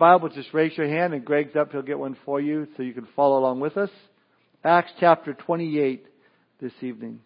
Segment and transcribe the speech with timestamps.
[0.00, 1.72] Bible, just raise your hand and Greg's up.
[1.72, 3.90] He'll get one for you so you can follow along with us.
[4.64, 6.06] Acts chapter 28
[6.58, 7.20] this evening.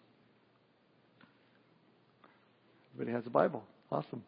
[2.93, 3.63] Everybody has a Bible.
[3.89, 4.23] Awesome.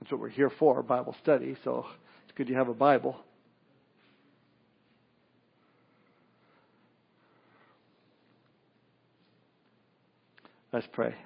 [0.00, 1.56] That's what we're here for, Bible study.
[1.64, 1.84] So
[2.24, 3.16] it's good you have a Bible.
[10.72, 11.16] Let's pray.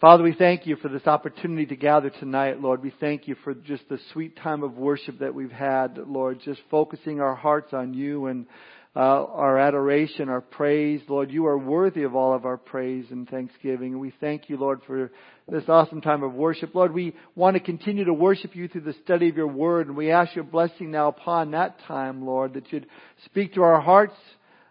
[0.00, 2.84] Father, we thank you for this opportunity to gather tonight, Lord.
[2.84, 6.60] We thank you for just the sweet time of worship that we've had, Lord, just
[6.70, 8.46] focusing our hearts on you and
[8.94, 11.00] uh, our adoration, our praise.
[11.08, 13.98] Lord, you are worthy of all of our praise and thanksgiving.
[13.98, 15.10] We thank you, Lord, for
[15.48, 16.76] this awesome time of worship.
[16.76, 19.88] Lord, we want to continue to worship you through the study of your word.
[19.88, 22.86] And we ask your blessing now upon that time, Lord, that you'd
[23.24, 24.14] speak to our hearts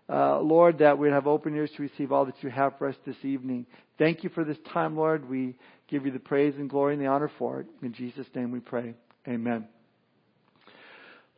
[0.10, 2.96] uh, Lord, that we'd have open ears to receive all that you have for us
[3.06, 3.66] this evening.
[3.98, 5.28] Thank you for this time, Lord.
[5.28, 5.56] We
[5.90, 7.68] give you the praise and glory and the honor for it.
[7.82, 8.94] In Jesus' name we pray.
[9.28, 9.68] Amen.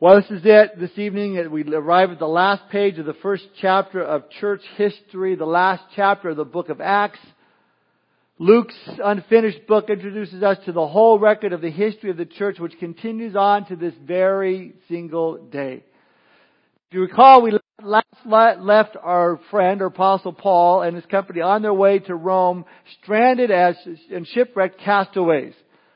[0.01, 1.51] Well, this is it this evening.
[1.51, 5.83] We arrive at the last page of the first chapter of church history, the last
[5.95, 7.19] chapter of the book of Acts.
[8.37, 12.59] Luke's unfinished book introduces us to the whole record of the history of the church,
[12.59, 15.83] which continues on to this very single day.
[16.87, 17.51] If you recall, we
[17.83, 22.65] left our friend, or Apostle Paul, and his company on their way to Rome,
[23.01, 23.75] stranded as
[24.11, 25.53] and shipwrecked castaways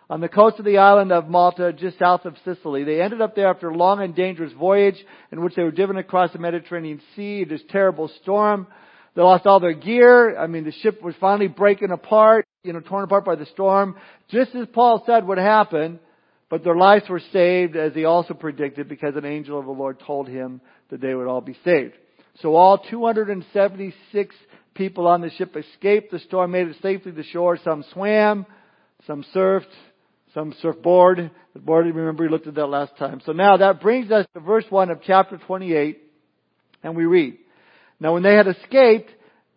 [0.09, 2.83] on the coast of the island of Malta, just south of Sicily.
[2.83, 5.97] They ended up there after a long and dangerous voyage in which they were driven
[5.97, 7.41] across the Mediterranean Sea.
[7.43, 8.67] In this terrible storm.
[9.15, 10.37] They lost all their gear.
[10.37, 13.95] I mean, the ship was finally breaking apart, you know, torn apart by the storm.
[14.29, 15.99] Just as Paul said would happen,
[16.53, 19.99] but their lives were saved as he also predicted because an angel of the Lord
[20.05, 21.95] told him that they would all be saved.
[22.41, 24.35] So all 276
[24.75, 27.57] people on the ship escaped the storm, made it safely to shore.
[27.63, 28.45] Some swam,
[29.07, 29.65] some surfed,
[30.35, 31.31] some surfboard.
[31.55, 33.19] The board, remember we looked at that last time.
[33.25, 36.03] So now that brings us to verse 1 of chapter 28,
[36.83, 37.39] and we read.
[37.99, 39.09] Now when they had escaped,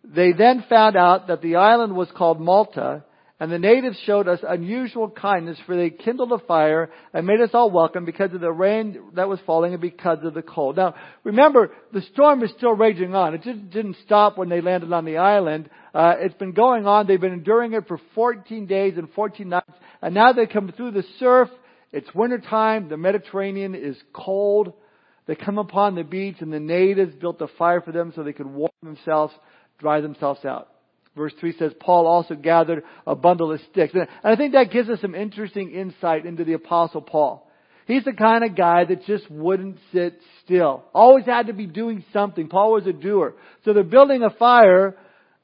[0.03, 3.03] they then found out that the island was called Malta,
[3.39, 7.51] and the natives showed us unusual kindness, for they kindled a fire and made us
[7.53, 10.75] all welcome because of the rain that was falling and because of the cold.
[10.75, 13.35] Now, remember, the storm is still raging on.
[13.35, 15.69] It just didn't stop when they landed on the island.
[15.93, 17.05] Uh, it's been going on.
[17.05, 20.91] They've been enduring it for 14 days and 14 nights, and now they come through
[20.91, 21.49] the surf.
[21.91, 22.89] It's wintertime.
[22.89, 24.73] The Mediterranean is cold.
[25.27, 28.33] They come upon the beach, and the natives built a fire for them so they
[28.33, 29.33] could warm themselves,
[29.77, 30.69] dry themselves out.
[31.17, 33.93] Verse 3 says, Paul also gathered a bundle of sticks.
[33.93, 37.49] And I think that gives us some interesting insight into the apostle Paul.
[37.87, 40.83] He's the kind of guy that just wouldn't sit still.
[40.93, 42.49] Always had to be doing something.
[42.49, 43.35] Paul was a doer.
[43.65, 44.95] So they're building a fire.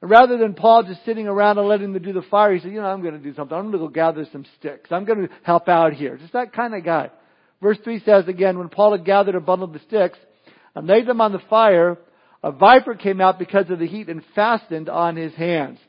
[0.02, 2.82] Rather than Paul just sitting around and letting them do the fire, he said, you
[2.82, 3.58] know, I'm going to do something.
[3.58, 4.92] I'm going to go gather some sticks.
[4.92, 6.18] I'm going to help out here.
[6.18, 7.10] Just that kind of guy.
[7.62, 10.20] Verse 3 says again, when Paul had gathered a bundle of sticks
[10.76, 11.98] and laid them on the fire,
[12.44, 15.80] a viper came out because of the heat and fastened on his hands.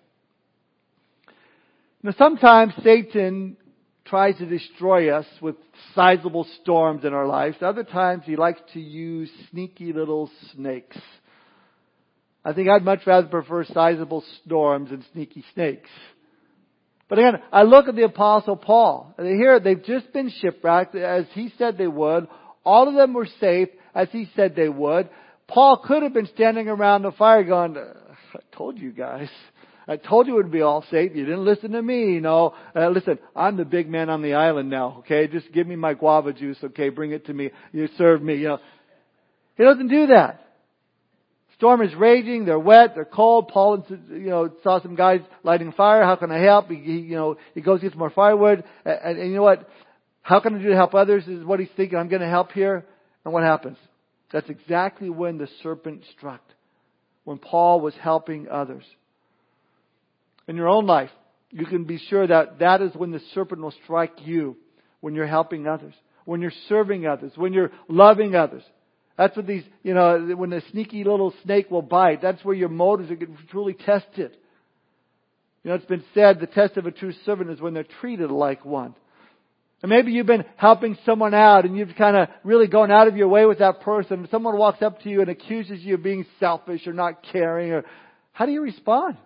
[2.03, 3.56] Now sometimes Satan
[4.04, 5.56] tries to destroy us with
[5.94, 7.56] sizable storms in our lives.
[7.60, 10.98] Other times he likes to use sneaky little snakes.
[12.44, 15.88] I think I'd much rather prefer sizable storms than sneaky snakes.
[17.09, 19.14] But again, I look at the apostle Paul.
[19.16, 22.28] And here they've just been shipwrecked as he said they would.
[22.64, 25.09] All of them were safe as he said they would.
[25.49, 29.28] Paul could have been standing around the fire going, I told you guys.
[29.87, 31.12] I told you it would be all safe.
[31.15, 32.55] You didn't listen to me, you know.
[32.75, 35.27] Uh, listen, I'm the big man on the island now, okay?
[35.27, 36.88] Just give me my guava juice, okay?
[36.88, 37.50] Bring it to me.
[37.72, 38.59] You serve me, you know.
[39.56, 40.41] He doesn't do that.
[41.56, 42.47] Storm is raging.
[42.47, 42.94] They're wet.
[42.94, 43.49] They're cold.
[43.49, 46.03] Paul, you know, saw some guys lighting fire.
[46.03, 46.69] How can I help?
[46.69, 48.65] He, he you know, he goes get some more firewood.
[48.84, 49.69] And, and, and you know what?
[50.22, 51.28] How can I do to help others?
[51.28, 51.99] Is what he's thinking.
[51.99, 52.84] I'm going to help here.
[53.25, 53.76] And what happens?
[54.34, 56.42] That's exactly when the serpent struck,
[57.22, 58.82] when Paul was helping others.
[60.48, 61.10] In your own life,
[61.52, 64.56] you can be sure that that is when the serpent will strike you,
[65.00, 68.64] when you're helping others, when you're serving others, when you're loving others.
[69.16, 72.69] That's what these, you know, when the sneaky little snake will bite, that's where your
[72.69, 74.37] motives are truly tested.
[75.62, 78.32] You know, it's been said the test of a true servant is when they're treated
[78.32, 78.96] like one.
[79.84, 83.19] And maybe you've been helping someone out and you've kind of really gone out of
[83.19, 84.26] your way with that person.
[84.31, 87.84] Someone walks up to you and accuses you of being selfish or not caring or
[88.32, 89.19] how do you respond?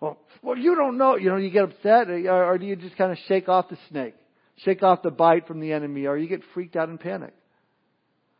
[0.00, 1.14] Well, well, you don't know.
[1.14, 3.78] You know, you get upset or, or do you just kind of shake off the
[3.90, 4.16] snake?
[4.64, 7.32] Shake off the bite from the enemy or you get freaked out and panic.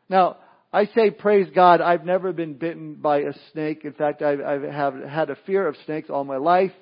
[0.09, 0.39] Now,
[0.73, 3.85] I say praise God, I've never been bitten by a snake.
[3.85, 6.73] In fact, I've, I've have had a fear of snakes all my life.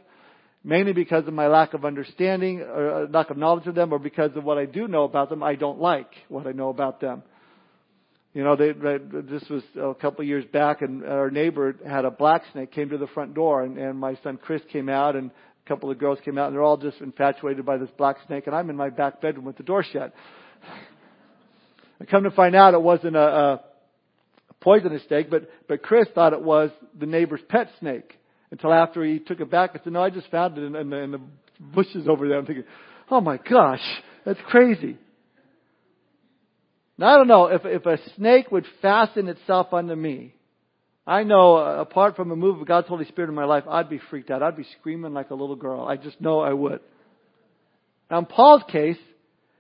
[0.62, 3.99] Mainly because of my lack of understanding or uh, lack of knowledge of them or
[3.99, 7.01] because of what I do know about them, I don't like what I know about
[7.01, 7.23] them.
[8.35, 12.11] You know, they, this was a couple of years back and our neighbor had a
[12.11, 15.31] black snake came to the front door and, and my son Chris came out and
[15.31, 18.47] a couple of girls came out and they're all just infatuated by this black snake
[18.47, 20.12] and I'm in my back bedroom with the door shut.
[22.01, 23.61] I come to find out it wasn't a, a
[24.61, 28.17] poisonous snake, but, but Chris thought it was the neighbor's pet snake
[28.50, 30.91] until after he took it back I said, no, I just found it in, in,
[30.91, 31.20] the, in the
[31.61, 32.38] bushes over there.
[32.38, 32.64] I'm thinking,
[33.11, 33.82] oh my gosh,
[34.25, 34.97] that's crazy.
[36.99, 40.35] Now I don't know if if a snake would fasten itself onto me.
[41.06, 43.88] I know uh, apart from a move of God's Holy Spirit in my life, I'd
[43.88, 44.43] be freaked out.
[44.43, 45.87] I'd be screaming like a little girl.
[45.87, 46.81] I just know I would.
[48.11, 48.99] Now in Paul's case,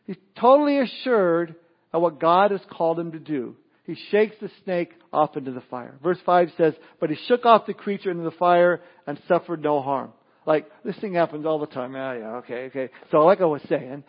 [0.06, 1.54] he's totally assured
[1.92, 3.56] of what God has called him to do.
[3.84, 5.98] He shakes the snake off into the fire.
[6.02, 9.80] Verse 5 says, But he shook off the creature into the fire and suffered no
[9.80, 10.12] harm.
[10.46, 11.94] Like, this thing happens all the time.
[11.94, 12.90] Yeah, yeah, okay, okay.
[13.10, 14.04] So like I was saying,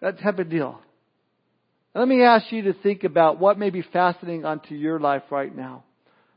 [0.00, 0.80] that type of deal.
[1.94, 5.54] Let me ask you to think about what may be fastening onto your life right
[5.54, 5.84] now.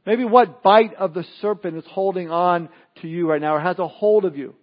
[0.05, 2.69] Maybe what bite of the serpent is holding on
[3.01, 4.55] to you right now or has a hold of you.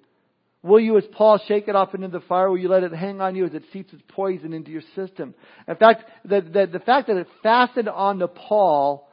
[0.63, 2.51] Will you, as Paul, shake it off into the fire?
[2.51, 5.35] Will you let it hang on you as it seeps its poison into your system?
[5.69, 9.09] In fact, the, the, the fact that it fastened onto Paul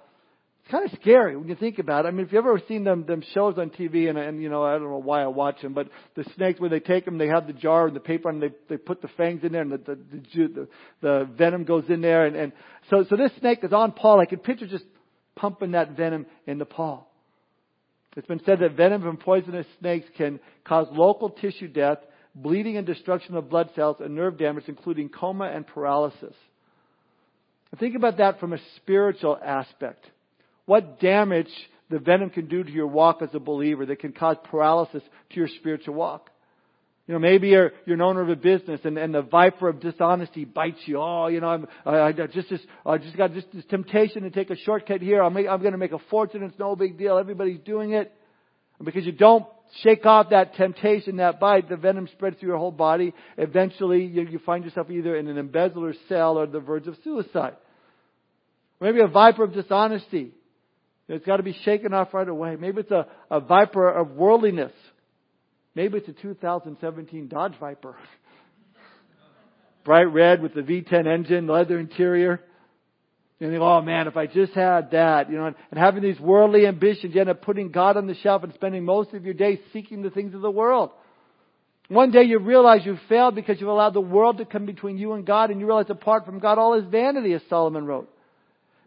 [0.65, 2.07] it's kind of scary when you think about it.
[2.07, 4.63] I mean, if you've ever seen them them shows on TV, and and you know,
[4.63, 7.27] I don't know why I watch them, but the snakes when they take them, they
[7.27, 9.71] have the jar and the paper, and they they put the fangs in there, and
[9.71, 10.68] the the the, the,
[11.01, 12.51] the venom goes in there, and and
[12.89, 14.19] so so this snake is on Paul.
[14.19, 14.86] I can picture just
[15.36, 17.12] pumping that venom into Paul.
[18.16, 21.98] It's been said that venom from poisonous snakes can cause local tissue death,
[22.34, 26.36] bleeding and destruction of blood cells, and nerve damage, including coma and paralysis.
[27.80, 30.06] think about that from a spiritual aspect
[30.66, 31.52] what damage
[31.90, 35.36] the venom can do to your walk as a believer that can cause paralysis to
[35.36, 36.32] your spiritual walk.
[37.07, 39.80] You know, maybe you're, you're an owner of a business and, and the viper of
[39.80, 41.00] dishonesty bites you.
[41.00, 44.31] Oh, you know, I'm, I, I just, just, I just got just this temptation to
[44.31, 45.22] take a shortcut here.
[45.22, 46.42] I'm, I'm going to make a fortune.
[46.42, 47.19] It's no big deal.
[47.19, 48.12] Everybody's doing it.
[48.80, 49.46] And because you don't
[49.84, 53.13] shake off that temptation, that bite, the venom spreads through your whole body.
[53.38, 57.56] Eventually, you, you find yourself either in an embezzler cell or the verge of suicide.
[58.81, 60.31] Maybe a viper of dishonesty.
[61.07, 62.56] It's got to be shaken off right away.
[62.56, 64.72] Maybe it's a, a viper of worldliness.
[65.75, 67.95] Maybe it's a 2017 Dodge Viper.
[69.83, 72.42] Bright red with the V10 engine, leather interior.
[73.39, 76.19] And you think, oh man, if I just had that, you know, and, having these
[76.19, 79.33] worldly ambitions, you end up putting God on the shelf and spending most of your
[79.33, 80.92] day seeking the things of the world.
[81.89, 85.13] One day you realize you've failed because you've allowed the world to come between you
[85.13, 88.10] and God, and you realize apart from God, all is vanity, as Solomon wrote.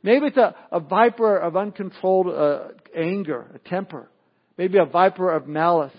[0.02, 4.08] Maybe it's a, a viper of uncontrolled uh, anger, a temper.
[4.56, 5.92] Maybe a viper of malice.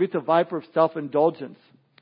[0.00, 1.58] It's a viper of self-indulgence.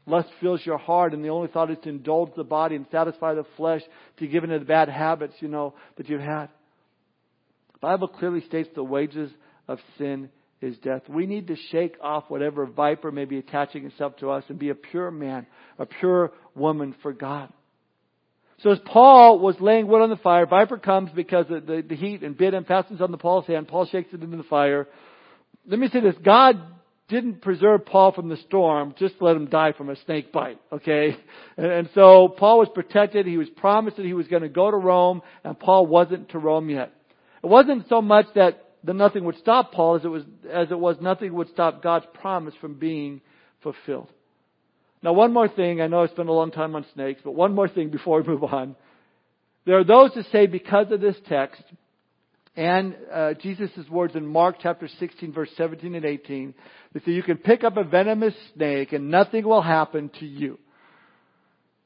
[0.06, 3.34] Lust fills your heart, and the only thought is to indulge the body and satisfy
[3.34, 3.80] the flesh,
[4.18, 6.48] to give into the bad habits, you know, that you've had.
[7.72, 9.30] The Bible clearly states the wages
[9.66, 10.28] of sin
[10.60, 11.02] is death.
[11.08, 14.70] We need to shake off whatever viper may be attaching itself to us and be
[14.70, 15.46] a pure man,
[15.78, 17.52] a pure woman for God.
[18.58, 21.96] So as Paul was laying wood on the fire, viper comes because of the, the
[21.96, 23.68] heat and bit and fastens on the Paul's hand.
[23.68, 24.86] Paul shakes it into the fire.
[25.66, 26.14] Let me say this.
[26.24, 26.60] God
[27.08, 31.16] didn't preserve Paul from the storm, just let him die from a snake bite, okay?
[31.56, 33.26] And, and so Paul was protected.
[33.26, 36.38] He was promised that he was going to go to Rome, and Paul wasn't to
[36.38, 36.92] Rome yet.
[37.42, 40.78] It wasn't so much that the nothing would stop Paul as it was, as it
[40.78, 43.20] was nothing would stop God's promise from being
[43.62, 44.08] fulfilled.
[45.02, 45.82] Now, one more thing.
[45.82, 48.28] I know I spent a long time on snakes, but one more thing before we
[48.28, 48.76] move on.
[49.66, 51.62] There are those who say because of this text
[52.56, 56.54] and uh, Jesus' words in Mark chapter 16, verse 17 and 18,
[56.92, 60.58] they say you can pick up a venomous snake and nothing will happen to you.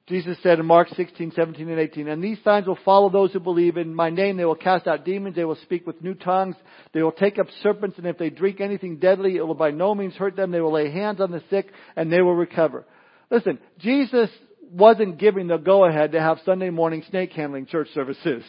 [0.09, 3.41] Jesus said in Mark 16, 17, and 18, And these signs will follow those who
[3.41, 4.39] believe in my name.
[4.39, 5.37] They will cast out demons.
[5.37, 6.57] They will speak with new tongues.
[6.95, 7.99] They will take up serpents.
[7.99, 10.51] And if they drink anything deadly, it will by no means hurt them.
[10.51, 12.87] They will lay hands on the sick and they will recover.
[13.31, 14.31] Listen, Jesus
[14.71, 18.45] wasn't giving the go ahead to have Sunday morning snake handling church services.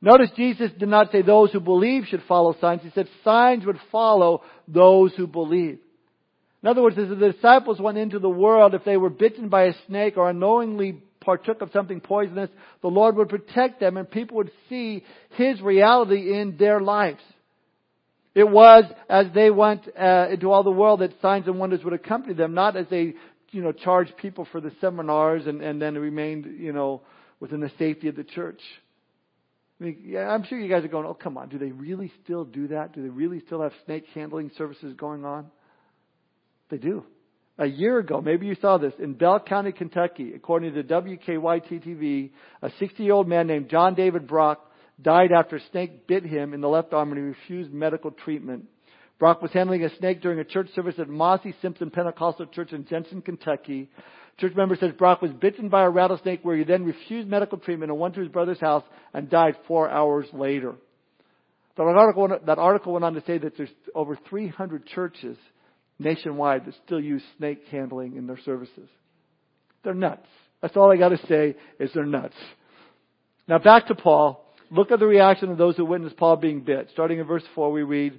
[0.00, 2.82] Notice Jesus did not say those who believe should follow signs.
[2.82, 5.78] He said signs would follow those who believe.
[6.62, 9.64] In other words, as the disciples went into the world, if they were bitten by
[9.64, 12.50] a snake or unknowingly partook of something poisonous,
[12.82, 17.22] the Lord would protect them and people would see His reality in their lives.
[18.34, 21.94] It was as they went uh, into all the world that signs and wonders would
[21.94, 23.14] accompany them, not as they
[23.50, 27.00] you know, charged people for the seminars and, and then remained, you know,
[27.40, 28.60] within the safety of the church.
[29.78, 31.48] I mean, yeah, I'm sure you guys are going, oh, come on.
[31.48, 32.94] Do they really still do that?
[32.94, 35.50] Do they really still have snake handling services going on?
[36.70, 37.04] They do.
[37.58, 42.30] A year ago, maybe you saw this, in Bell County, Kentucky, according to WKYT-TV,
[42.62, 44.60] a 60-year-old man named John David Brock
[45.00, 48.66] died after a snake bit him in the left arm and he refused medical treatment.
[49.18, 52.86] Brock was handling a snake during a church service at Mossy Simpson Pentecostal Church in
[52.86, 53.90] Jenson, Kentucky.
[54.38, 57.90] Church member says Brock was bitten by a rattlesnake where he then refused medical treatment
[57.90, 60.74] and went to his brother's house and died four hours later.
[61.76, 65.36] That article, that article went on to say that there's over 300 churches
[65.98, 68.88] nationwide that still use snake handling in their services.
[69.84, 70.26] They're nuts.
[70.60, 72.34] That's all I got to say is they're nuts.
[73.46, 74.42] Now back to Paul.
[74.70, 76.88] Look at the reaction of those who witnessed Paul being bit.
[76.92, 78.18] Starting in verse 4, we read,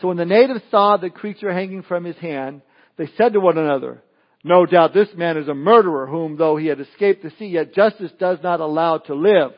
[0.00, 2.62] So when the natives saw the creature hanging from his hand,
[2.98, 4.02] they said to one another,
[4.46, 7.72] No doubt this man is a murderer whom, though he had escaped the sea, yet
[7.72, 9.52] justice does not allow to live.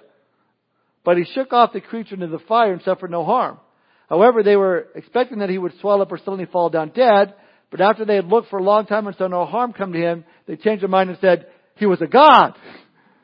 [1.04, 3.58] But he shook off the creature into the fire and suffered no harm.
[4.08, 7.34] However, they were expecting that he would swell up or suddenly fall down dead,
[7.70, 9.98] but after they had looked for a long time and saw no harm come to
[9.98, 12.54] him, they changed their mind and said, he was a god.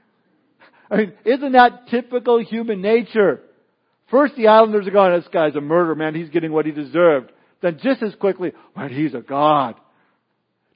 [0.91, 3.41] I mean, isn't that typical human nature?
[4.11, 7.31] First the islanders are going, this guy's a murderer, man, he's getting what he deserved.
[7.63, 9.77] Then just as quickly, well, he's a god.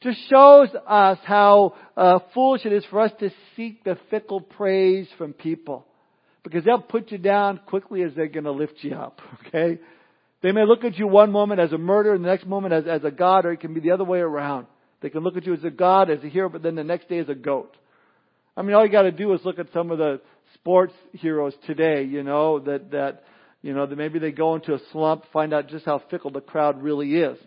[0.02, 5.08] Just shows us how uh, foolish it is for us to seek the fickle praise
[5.16, 5.86] from people.
[6.42, 9.80] Because they'll put you down quickly as they're going to lift you up, okay?
[10.42, 12.84] They may look at you one moment as a murderer and the next moment as,
[12.86, 14.66] as a god, or it can be the other way around.
[15.00, 17.08] They can look at you as a god, as a hero, but then the next
[17.08, 17.74] day as a goat.
[18.56, 20.20] I mean, all you got to do is look at some of the
[20.54, 23.24] sports heroes today, you know, that, that,
[23.62, 26.40] you know, that maybe they go into a slump, find out just how fickle the
[26.40, 27.38] crowd really is.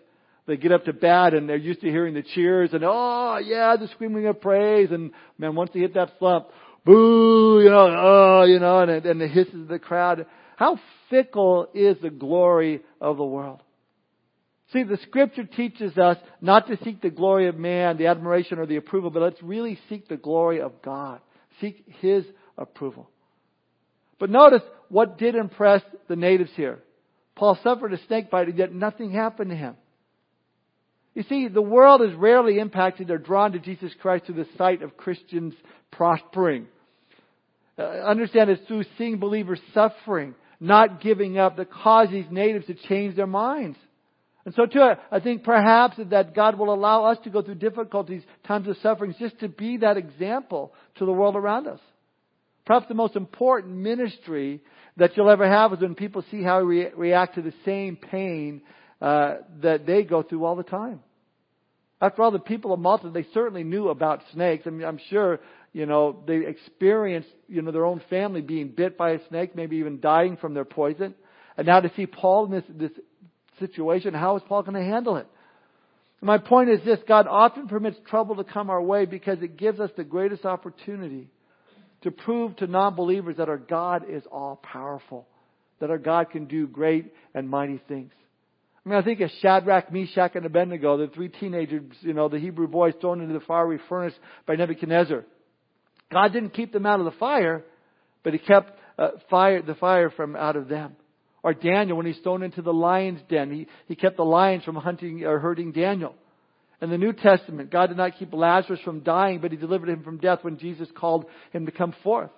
[0.49, 3.75] They get up to bat and they're used to hearing the cheers and, oh, yeah,
[3.75, 4.89] the screaming of praise.
[4.89, 6.47] And man, once they hit that slump,
[6.83, 10.25] boo, you know, oh, you know, and, and the hisses of the crowd.
[10.57, 10.79] How
[11.11, 13.61] fickle is the glory of the world?
[14.73, 18.65] See, the scripture teaches us not to seek the glory of man, the admiration or
[18.65, 21.21] the approval, but let's really seek the glory of God.
[21.61, 22.25] Seek His
[22.57, 23.07] approval.
[24.19, 26.79] But notice what did impress the natives here.
[27.35, 29.75] Paul suffered a snake bite, and yet nothing happened to him.
[31.19, 34.81] You see, the world is rarely impacted or drawn to Jesus Christ through the sight
[34.81, 35.53] of Christians
[35.91, 36.67] prospering.
[37.77, 42.73] Uh, understand it's through seeing believers suffering, not giving up, that cause these natives to
[42.73, 43.77] change their minds.
[44.45, 48.23] And so too, I think perhaps that God will allow us to go through difficulties,
[48.47, 51.81] times of sufferings, just to be that example to the world around us.
[52.65, 54.61] Perhaps the most important ministry
[54.95, 58.61] that you'll ever have is when people see how we react to the same pain
[59.01, 61.01] uh, that they go through all the time.
[62.01, 64.65] After all, the people of Malta, they certainly knew about snakes.
[64.65, 65.39] I mean, I'm sure
[65.73, 69.77] you know, they experienced, you know, their own family being bit by a snake, maybe
[69.77, 71.13] even dying from their poison.
[71.57, 72.91] And now to see Paul in this, this
[73.59, 75.27] situation, how is Paul going to handle it?
[76.21, 79.79] My point is this, God often permits trouble to come our way because it gives
[79.79, 81.29] us the greatest opportunity
[82.01, 85.27] to prove to non-believers that our God is all powerful,
[85.79, 88.11] that our God can do great and mighty things.
[88.89, 92.39] I mean, I think of Shadrach, Meshach, and Abednego, the three teenagers, you know, the
[92.39, 94.15] Hebrew boys thrown into the fiery furnace
[94.47, 95.25] by Nebuchadnezzar.
[96.11, 97.63] God didn't keep them out of the fire,
[98.23, 100.95] but He kept uh, fire, the fire from out of them.
[101.43, 104.75] Or Daniel, when he's thrown into the lion's den, he, he kept the lions from
[104.75, 106.15] hunting or hurting Daniel.
[106.81, 110.03] In the New Testament, God did not keep Lazarus from dying, but he delivered him
[110.03, 112.31] from death when Jesus called him to come forth.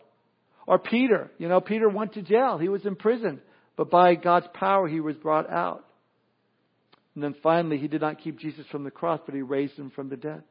[0.68, 2.58] Or Peter, you know, Peter went to jail.
[2.58, 3.40] He was in prison,
[3.78, 5.86] but by God's power he was brought out.
[7.16, 9.92] And then finally, he did not keep Jesus from the cross, but he raised him
[9.92, 10.44] from the dead.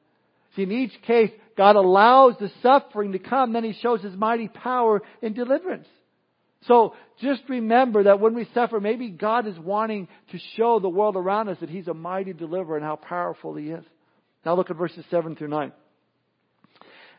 [0.56, 4.48] See, in each case, God allows the suffering to come, then He shows His mighty
[4.48, 5.86] power in deliverance.
[6.66, 11.16] So just remember that when we suffer, maybe God is wanting to show the world
[11.16, 13.84] around us that He's a mighty deliverer and how powerful He is.
[14.44, 15.72] Now look at verses 7 through 9.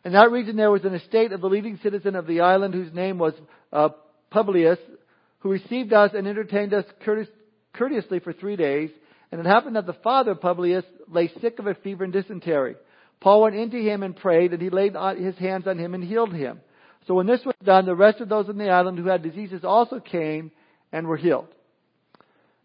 [0.04, 2.94] In that region there was an estate of the leading citizen of the island whose
[2.94, 3.34] name was
[3.72, 3.90] uh,
[4.30, 4.80] Publius,
[5.40, 6.86] who received us and entertained us
[7.74, 8.90] courteously for three days.
[9.32, 12.76] And it happened that the father of Publius lay sick of a fever and dysentery.
[13.22, 16.34] Paul went into him and prayed, and he laid his hands on him and healed
[16.34, 16.60] him.
[17.08, 19.64] So when this was done, the rest of those in the island who had diseases
[19.64, 20.52] also came
[20.92, 21.48] and were healed.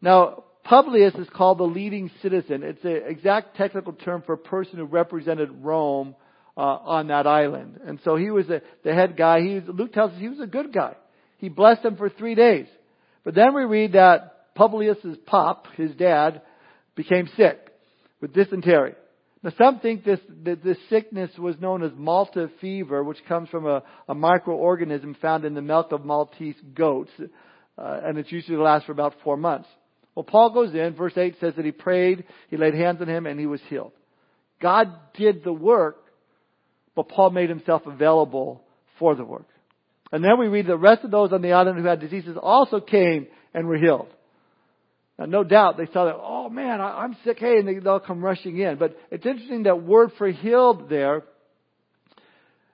[0.01, 2.63] Now, Publius is called the leading citizen.
[2.63, 6.17] It's an exact technical term for a person who represented Rome
[6.57, 7.81] uh, on that island.
[7.85, 9.41] And so he was the, the head guy.
[9.41, 10.97] He was, Luke tells us he was a good guy.
[11.39, 12.67] He blessed them for three days.
[13.25, 16.43] But then we read that Publius's pop, his dad,
[16.97, 17.59] became sick
[18.21, 18.95] with dysentery.
[19.43, 23.67] Now, some think this, that this sickness was known as Malta fever, which comes from
[23.67, 27.11] a, a microorganism found in the milk of Maltese goats,
[27.79, 29.69] uh, and it usually lasts for about four months.
[30.17, 33.27] Well, Paul goes in, verse 8 says that he prayed, he laid hands on him,
[33.27, 33.93] and he was healed.
[34.61, 35.99] God did the work,
[36.95, 38.65] but Paul made himself available
[38.99, 39.47] for the work.
[40.11, 42.81] And then we read the rest of those on the island who had diseases also
[42.81, 44.09] came and were healed.
[45.19, 48.01] Now, no doubt they saw that, oh man, I, am sick, hey, and they, they'll
[48.01, 48.77] come rushing in.
[48.77, 51.23] But it's interesting that word for healed there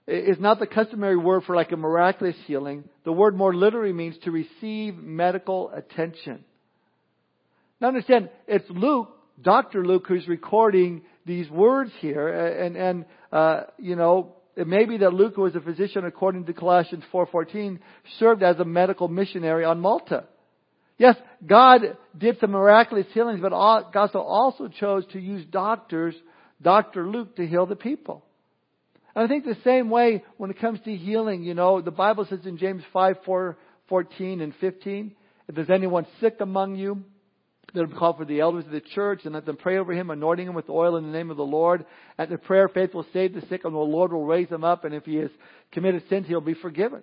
[0.08, 2.84] is not the customary word for like a miraculous healing.
[3.04, 6.44] The word more literally means to receive medical attention.
[7.80, 9.84] Now understand, it's Luke, Dr.
[9.86, 15.14] Luke, who's recording these words here, and, and, uh, you know, it may be that
[15.14, 17.78] Luke, who was a physician according to Colossians 4.14,
[18.18, 20.24] served as a medical missionary on Malta.
[20.98, 26.14] Yes, God did some miraculous healings, but God also chose to use doctors,
[26.60, 27.06] Dr.
[27.08, 28.24] Luke, to heal the people.
[29.14, 32.26] And I think the same way when it comes to healing, you know, the Bible
[32.28, 33.58] says in James 5, 4,
[33.88, 35.14] 14 and 15,
[35.48, 37.02] if there's anyone sick among you,
[37.74, 40.10] let them call for the elders of the church and let them pray over him,
[40.10, 41.86] anointing him with oil in the name of the Lord.
[42.18, 44.84] And the prayer faith will save the sick and the Lord will raise him up.
[44.84, 45.30] And if he has
[45.72, 47.02] committed sins, he'll be forgiven.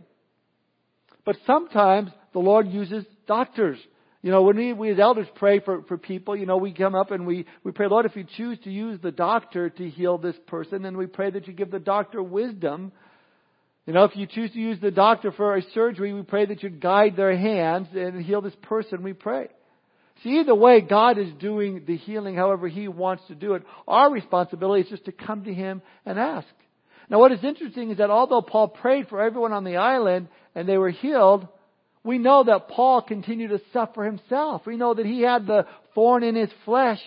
[1.26, 3.80] But sometimes the Lord uses doctors.
[4.22, 6.94] You know, when we, we as elders pray for, for people, you know, we come
[6.94, 10.18] up and we, we pray, Lord, if you choose to use the doctor to heal
[10.18, 12.92] this person, then we pray that you give the doctor wisdom.
[13.86, 16.64] You know, if you choose to use the doctor for a surgery, we pray that
[16.64, 19.48] you guide their hands and heal this person, we pray.
[20.22, 23.64] See, either way, God is doing the healing however He wants to do it.
[23.88, 26.48] Our responsibility is just to come to Him and ask.
[27.10, 30.68] Now what is interesting is that although Paul prayed for everyone on the island and
[30.68, 31.48] they were healed,
[32.04, 34.66] we know that Paul continued to suffer himself.
[34.66, 37.02] We know that he had the thorn in his flesh,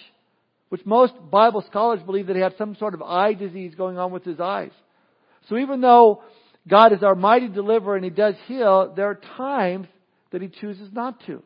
[0.69, 4.13] which most Bible scholars believe that he had some sort of eye disease going on
[4.13, 4.73] with his eyes.
[5.49, 6.23] So even though
[6.69, 9.89] God is our mighty deliverer and he does heal, there are times
[10.31, 11.43] that he chooses not to.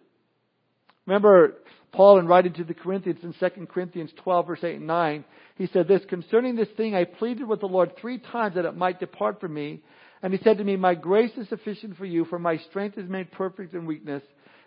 [1.07, 1.55] Remember
[1.93, 5.25] Paul in writing to the Corinthians in 2 Corinthians 12 verse 8 and 9,
[5.57, 8.77] he said this, concerning this thing I pleaded with the Lord three times that it
[8.77, 9.81] might depart from me.
[10.23, 13.09] And he said to me, My grace is sufficient for you, for my strength is
[13.09, 14.23] made perfect in weakness.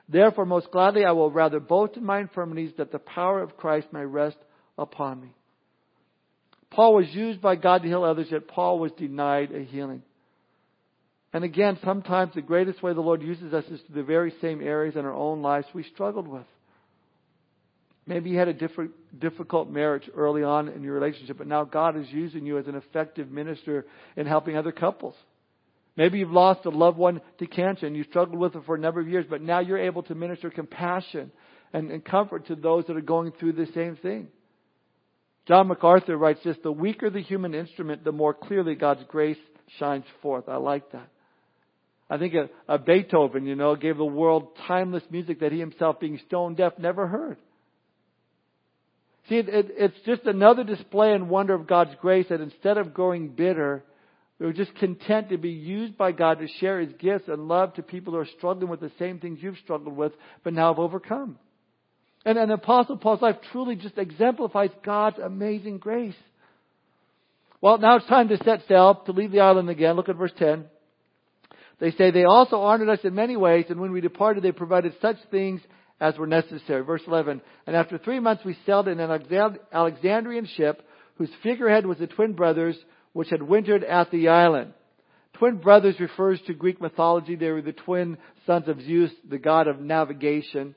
[0.07, 3.87] Therefore, most gladly I will rather boast in my infirmities that the power of Christ
[3.91, 4.37] may rest
[4.77, 5.29] upon me.
[6.71, 10.03] Paul was used by God to heal others, yet Paul was denied a healing.
[11.33, 14.61] And again, sometimes the greatest way the Lord uses us is to the very same
[14.61, 16.45] areas in our own lives we struggled with.
[18.07, 21.95] Maybe you had a different, difficult marriage early on in your relationship, but now God
[21.95, 25.13] is using you as an effective minister in helping other couples.
[25.99, 28.79] Maybe you've lost a loved one to cancer and you struggled with it for a
[28.79, 31.29] number of years, but now you're able to minister compassion
[31.73, 34.29] and, and comfort to those that are going through the same thing.
[35.45, 39.35] John MacArthur writes this, the weaker the human instrument, the more clearly God's grace
[39.77, 40.47] shines forth.
[40.47, 41.09] I like that.
[42.09, 45.99] I think a, a Beethoven, you know, gave the world timeless music that he himself,
[45.99, 47.37] being stone deaf, never heard.
[49.27, 52.93] See, it, it, it's just another display and wonder of God's grace that instead of
[52.93, 53.83] growing bitter,
[54.39, 57.73] we are just content to be used by God to share His gifts and love
[57.73, 60.79] to people who are struggling with the same things you've struggled with, but now have
[60.79, 61.37] overcome.
[62.25, 66.15] And an Apostle Paul's life truly just exemplifies God's amazing grace.
[67.61, 69.95] Well, now it's time to set sail, to leave the island again.
[69.95, 70.65] Look at verse 10.
[71.79, 74.93] They say, They also honored us in many ways, and when we departed, they provided
[75.01, 75.59] such things
[75.99, 76.83] as were necessary.
[76.83, 77.41] Verse 11.
[77.67, 79.11] And after three months, we sailed in an
[79.73, 82.77] Alexandrian ship, whose figurehead was the twin brothers
[83.19, 84.71] which had wintered at the island.
[85.33, 87.35] Twin brothers refers to Greek mythology.
[87.35, 90.73] They were the twin sons of Zeus, the god of navigation.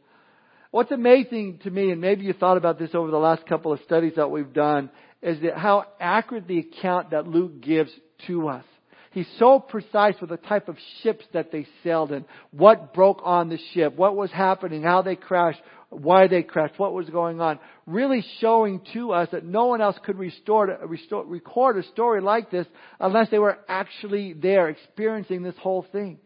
[0.72, 3.78] What's amazing to me, and maybe you thought about this over the last couple of
[3.84, 4.90] studies that we've done,
[5.22, 7.92] is that how accurate the account that Luke gives
[8.26, 8.64] to us.
[9.12, 13.50] He's so precise with the type of ships that they sailed in, what broke on
[13.50, 15.60] the ship, what was happening, how they crashed,
[15.92, 17.58] why they crashed, what was going on.
[17.86, 22.50] Really showing to us that no one else could restore, restore, record a story like
[22.50, 22.66] this
[22.98, 26.18] unless they were actually there experiencing this whole thing.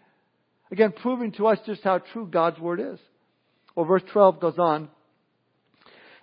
[0.70, 2.98] Again, proving to us just how true God's Word is.
[3.74, 4.88] Well, verse 12 goes on.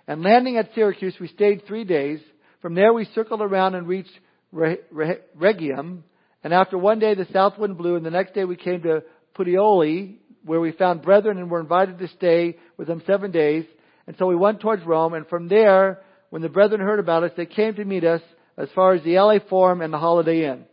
[0.06, 2.20] And landing at Syracuse, we stayed three days.
[2.60, 4.10] From there we circled around and reached
[4.52, 6.02] Rhegium,
[6.44, 9.02] and after one day the south wind blew, and the next day we came to
[9.36, 13.64] Puteoli, where we found brethren and were invited to stay with them seven days.
[14.06, 17.32] And so we went towards Rome, and from there, when the brethren heard about us,
[17.36, 18.20] they came to meet us
[18.56, 20.64] as far as the LA Forum and the Holiday Inn.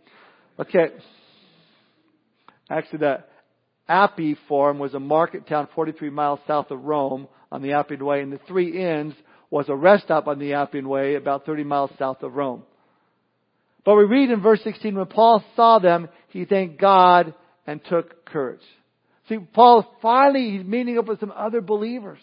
[0.60, 0.88] Okay.
[2.70, 3.24] Actually, the
[3.90, 8.22] Appii Forum was a market town 43 miles south of Rome on the Appian Way,
[8.22, 9.14] and the Three Inns
[9.50, 12.64] was a rest stop on the Appian Way about 30 miles south of Rome.
[13.84, 17.34] But we read in verse 16, when Paul saw them, he thanked God
[17.66, 18.62] and took courage.
[19.32, 22.20] See, Paul finally, he's meeting up with some other believers.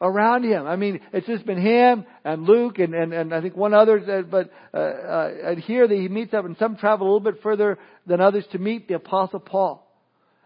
[0.00, 0.66] around him.
[0.66, 4.24] I mean, it's just been him and Luke and, and, and I think one other,
[4.30, 7.78] but uh, uh, here that he meets up and some travel a little bit further
[8.06, 9.80] than others to meet the apostle Paul.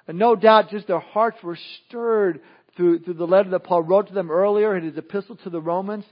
[0.06, 2.40] And no doubt just their hearts were stirred
[2.76, 5.60] through, through the letter that Paul wrote to them earlier in his epistle to the
[5.60, 6.04] Romans.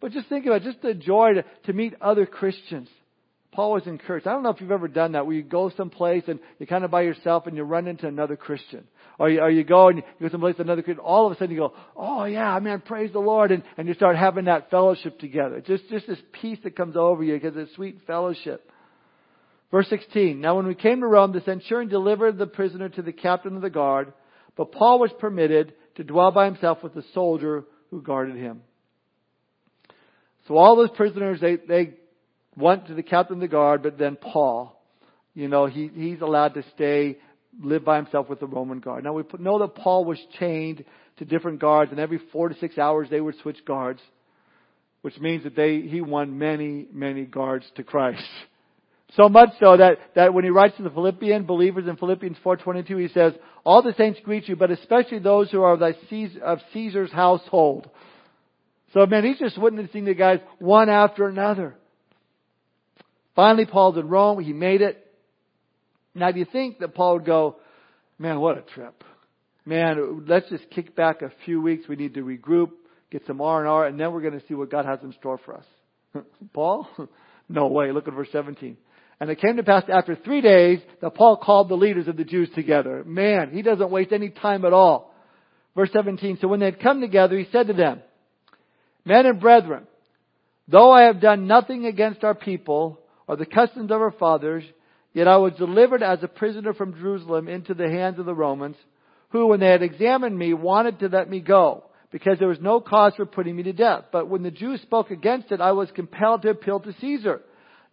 [0.00, 2.88] But just think about it, just the joy to, to meet other Christians.
[3.52, 4.26] Paul was encouraged.
[4.26, 6.84] I don't know if you've ever done that, where you go someplace and you're kind
[6.84, 8.84] of by yourself and you run into another Christian.
[9.18, 11.54] Or you, or you go and you go someplace another Christian, all of a sudden
[11.54, 15.18] you go, oh yeah, man, praise the Lord, and, and you start having that fellowship
[15.20, 15.60] together.
[15.60, 18.68] Just, just this peace that comes over you because it's sweet fellowship.
[19.70, 23.12] Verse 16, Now when we came to Rome, the centurion delivered the prisoner to the
[23.12, 24.12] captain of the guard,
[24.56, 28.62] but Paul was permitted to dwell by himself with the soldier who guarded him.
[30.46, 31.94] So all those prisoners, they, they
[32.56, 34.80] went to the captain of the guard, but then Paul,
[35.34, 37.18] you know, he, he's allowed to stay,
[37.62, 39.04] live by himself with the Roman guard.
[39.04, 40.84] Now we know that Paul was chained
[41.18, 44.00] to different guards, and every four to six hours they would switch guards,
[45.02, 48.22] which means that they, he won many, many guards to Christ.
[49.16, 53.00] So much so that, that when he writes to the Philippian believers in Philippians 4.22,
[53.00, 57.88] he says, All the saints greet you, but especially those who are of, Caesar's household.
[58.92, 61.76] So man, he's just witnessing the guys one after another.
[63.36, 64.42] Finally, Paul's in Rome.
[64.42, 65.03] He made it.
[66.14, 67.56] Now, do you think that Paul would go,
[68.18, 69.02] man, what a trip.
[69.66, 71.88] Man, let's just kick back a few weeks.
[71.88, 72.70] We need to regroup,
[73.10, 75.56] get some R&R, and then we're going to see what God has in store for
[75.56, 75.64] us.
[76.52, 76.88] Paul?
[77.46, 77.92] No way.
[77.92, 78.78] Look at verse 17.
[79.20, 82.24] And it came to pass after three days that Paul called the leaders of the
[82.24, 83.04] Jews together.
[83.04, 85.14] Man, he doesn't waste any time at all.
[85.76, 86.38] Verse 17.
[86.40, 88.00] So when they had come together, he said to them,
[89.04, 89.86] Men and brethren,
[90.66, 94.64] though I have done nothing against our people or the customs of our fathers,
[95.14, 98.76] yet I was delivered as a prisoner from Jerusalem into the hands of the Romans,
[99.30, 102.80] who, when they had examined me, wanted to let me go, because there was no
[102.80, 104.04] cause for putting me to death.
[104.12, 107.40] But when the Jews spoke against it, I was compelled to appeal to Caesar.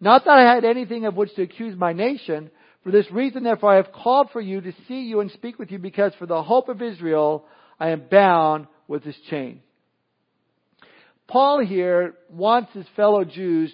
[0.00, 2.50] Not that I had anything of which to accuse my nation.
[2.84, 5.70] For this reason, therefore, I have called for you to see you and speak with
[5.70, 7.44] you, because for the hope of Israel,
[7.78, 9.60] I am bound with this chain.
[11.28, 13.72] Paul here wants his fellow Jews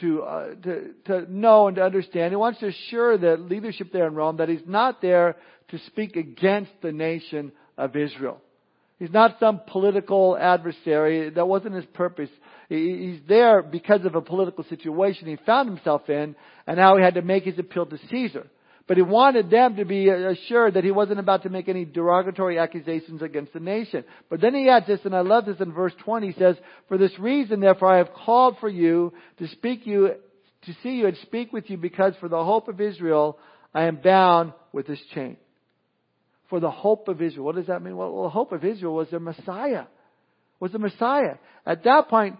[0.00, 2.32] to, uh, to, to know and to understand.
[2.32, 5.36] He wants to assure the leadership there in Rome that he's not there
[5.68, 8.40] to speak against the nation of Israel.
[8.98, 11.30] He's not some political adversary.
[11.30, 12.28] That wasn't his purpose.
[12.68, 16.36] He's there because of a political situation he found himself in,
[16.66, 18.46] and now he had to make his appeal to Caesar.
[18.90, 22.58] But he wanted them to be assured that he wasn't about to make any derogatory
[22.58, 24.02] accusations against the nation.
[24.28, 26.32] But then he adds this, and I love this in verse 20.
[26.32, 26.56] He says,
[26.88, 30.16] For this reason, therefore, I have called for you to speak you,
[30.62, 33.38] to see you and speak with you, because for the hope of Israel,
[33.72, 35.36] I am bound with this chain.
[36.48, 37.44] For the hope of Israel.
[37.44, 37.96] What does that mean?
[37.96, 39.84] Well, the hope of Israel was the Messiah.
[40.58, 41.36] Was the Messiah.
[41.64, 42.38] At that point,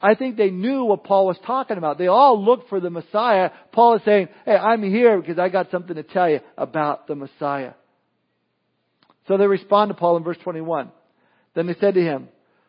[0.00, 1.98] I think they knew what Paul was talking about.
[1.98, 3.50] They all looked for the Messiah.
[3.72, 7.16] Paul is saying, hey, I'm here because I got something to tell you about the
[7.16, 7.72] Messiah.
[9.26, 10.90] So they respond to Paul in verse 21.
[11.54, 12.28] Then they said to him,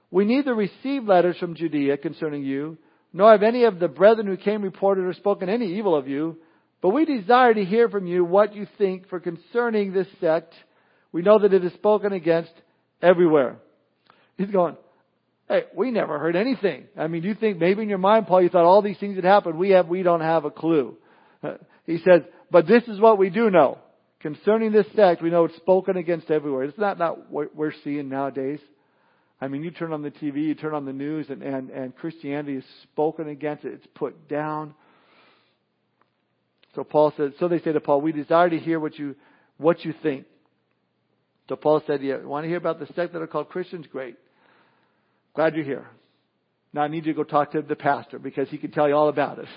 [0.09, 2.77] We neither received letters from Judea concerning you,
[3.13, 6.37] nor have any of the brethren who came reported or spoken any evil of you,
[6.81, 10.53] but we desire to hear from you what you think, for concerning this sect,
[11.11, 12.53] we know that it is spoken against
[13.01, 13.57] everywhere.
[14.37, 14.77] He's going,
[15.49, 16.85] Hey, we never heard anything.
[16.95, 19.23] I mean, you think maybe in your mind, Paul, you thought all these things had
[19.23, 19.57] happened.
[19.57, 20.95] We have, we don't have a clue.
[21.43, 23.79] Uh, he says, but this is what we do know.
[24.19, 26.65] Concerning this sect, we know it's spoken against everywhere.
[26.65, 28.59] It's not, not what we're seeing nowadays.
[29.41, 31.95] I mean, you turn on the TV, you turn on the news, and, and, and
[31.95, 33.65] Christianity is spoken against.
[33.65, 33.73] It.
[33.73, 34.75] It's put down.
[36.75, 39.15] So Paul said, so they say to Paul, we desire to hear what you,
[39.57, 40.25] what you think.
[41.47, 43.88] So Paul said, yeah, want to hear about the sect that are called Christians?
[43.91, 44.15] Great.
[45.39, 45.88] Glad you're here.
[46.73, 48.93] Now I need you to go talk to the pastor because he can tell you
[48.93, 49.47] all about it.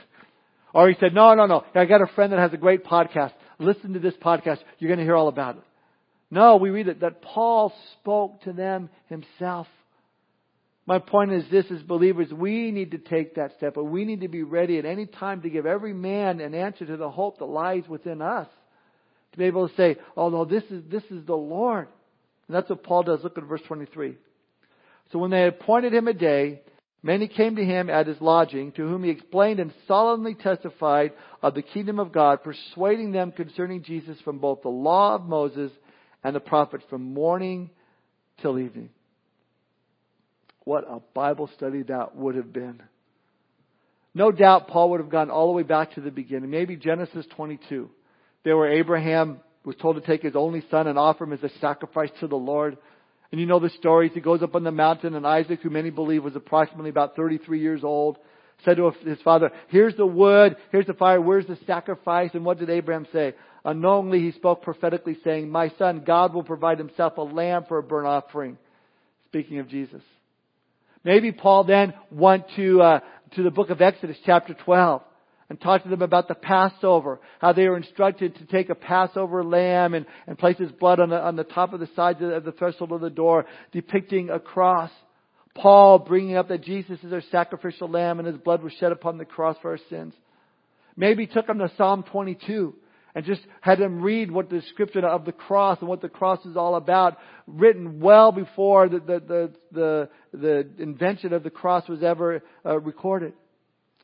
[0.72, 1.64] Or he said, no, no, no.
[1.74, 3.32] I got a friend that has a great podcast.
[3.58, 4.58] Listen to this podcast.
[4.78, 5.64] You're going to hear all about it.
[6.30, 9.66] No, we read it that Paul spoke to them himself.
[10.86, 14.20] My point is this as believers, we need to take that step, but we need
[14.20, 17.40] to be ready at any time to give every man an answer to the hope
[17.40, 18.46] that lies within us.
[19.32, 21.88] To be able to say, no, this is, this is the Lord.
[22.46, 23.24] And that's what Paul does.
[23.24, 24.16] Look at verse 23.
[25.10, 26.62] So when they had appointed him a day,
[27.02, 31.12] many came to him at his lodging, to whom he explained and solemnly testified
[31.42, 35.72] of the kingdom of God, persuading them concerning Jesus from both the law of Moses
[36.22, 37.70] and the prophets from morning
[38.40, 38.90] till evening.
[40.64, 42.82] What a Bible study that would have been.
[44.14, 47.26] No doubt Paul would have gone all the way back to the beginning, maybe Genesis
[47.34, 47.90] 22.
[48.44, 51.58] There where Abraham was told to take his only son and offer him as a
[51.60, 52.76] sacrifice to the Lord.
[53.32, 54.12] And you know the stories.
[54.14, 57.60] He goes up on the mountain and Isaac, who many believe was approximately about 33
[57.60, 58.18] years old,
[58.64, 62.30] said to his father, here's the wood, here's the fire, where's the sacrifice?
[62.34, 63.34] And what did Abraham say?
[63.64, 67.82] Unknowingly he spoke prophetically saying, my son, God will provide himself a lamb for a
[67.82, 68.58] burnt offering.
[69.24, 70.02] Speaking of Jesus.
[71.02, 73.00] Maybe Paul then went to, uh,
[73.34, 75.02] to the book of Exodus chapter 12
[75.52, 79.44] and talked to them about the Passover, how they were instructed to take a Passover
[79.44, 82.44] lamb and, and place his blood on the, on the top of the sides of
[82.44, 84.90] the threshold of the door, depicting a cross.
[85.54, 89.18] Paul bringing up that Jesus is our sacrificial lamb and his blood was shed upon
[89.18, 90.14] the cross for our sins.
[90.96, 92.74] Maybe took them to Psalm 22
[93.14, 96.42] and just had them read what the description of the cross and what the cross
[96.46, 101.86] is all about, written well before the, the, the, the, the invention of the cross
[101.90, 103.34] was ever uh, recorded.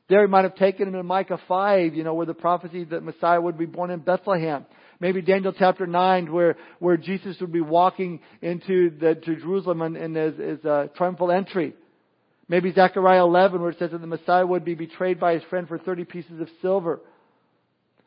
[0.08, 3.02] There he might have taken him in Micah 5, you know, where the prophecy that
[3.02, 4.64] Messiah would be born in Bethlehem.
[5.00, 10.14] Maybe Daniel chapter 9, where, where Jesus would be walking into the, to Jerusalem in
[10.14, 10.60] his, his
[10.96, 11.74] triumphal entry.
[12.48, 15.68] Maybe Zechariah 11, where it says that the Messiah would be betrayed by his friend
[15.68, 17.00] for 30 pieces of silver.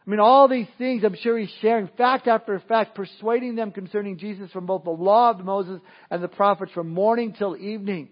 [0.05, 4.17] I mean, all these things I'm sure he's sharing fact after fact, persuading them concerning
[4.17, 8.09] Jesus from both the law of Moses and the prophets from morning till evening.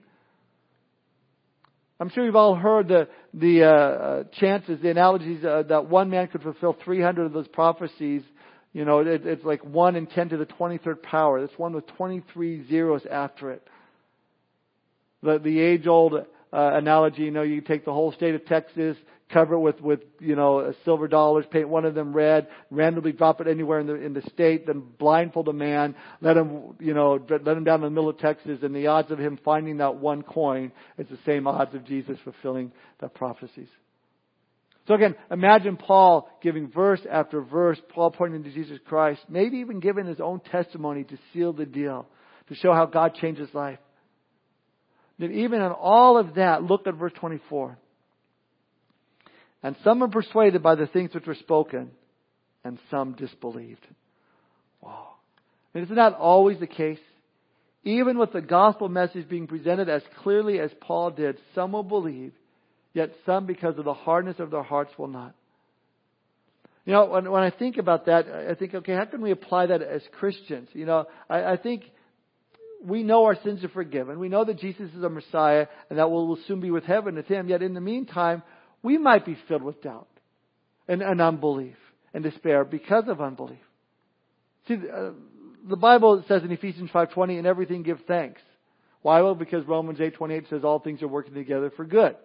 [1.99, 6.09] I'm sure you've all heard the, the uh, uh, chances, the analogies uh, that one
[6.09, 8.21] man could fulfill 300 of those prophecies.
[8.71, 11.41] You know, it, it's like 1 in 10 to the 23rd power.
[11.41, 13.67] That's one with 23 zeros after it.
[15.21, 18.95] The, the age old uh, analogy, you know, you take the whole state of Texas,
[19.31, 23.11] cover it with, with, you know, uh, silver dollars, paint one of them red, randomly
[23.11, 26.93] drop it anywhere in the, in the state, then blindfold a man, let him, you
[26.93, 29.77] know, let him down in the middle of Texas, and the odds of him finding
[29.77, 33.69] that one coin is the same odds of Jesus fulfilling the prophecies.
[34.87, 39.79] So again, imagine Paul giving verse after verse, Paul pointing to Jesus Christ, maybe even
[39.79, 42.07] giving his own testimony to seal the deal,
[42.47, 43.77] to show how God changed his life.
[45.19, 47.77] Then even in all of that, look at verse 24.
[49.61, 51.91] And some were persuaded by the things which were spoken,
[52.63, 53.85] and some disbelieved.
[54.81, 55.15] Wow.
[55.73, 56.99] And isn't that always the case?
[57.83, 62.33] Even with the gospel message being presented as clearly as Paul did, some will believe,
[62.93, 65.33] yet some, because of the hardness of their hearts, will not.
[66.85, 69.67] You know, when, when I think about that, I think, okay, how can we apply
[69.67, 70.69] that as Christians?
[70.73, 71.83] You know, I, I think
[72.83, 74.19] we know our sins are forgiven.
[74.19, 77.15] We know that Jesus is a Messiah and that we'll, we'll soon be with heaven
[77.15, 77.47] with Him.
[77.47, 78.41] Yet in the meantime,
[78.81, 80.07] we might be filled with doubt
[80.87, 81.75] and, and unbelief
[82.13, 83.59] and despair because of unbelief.
[84.67, 85.11] See, uh,
[85.67, 88.41] the Bible says in Ephesians 5.20, in everything give thanks.
[89.01, 89.21] Why?
[89.21, 92.15] Well, because Romans 8.28 says all things are working together for good.